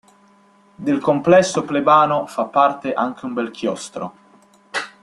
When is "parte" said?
2.45-2.91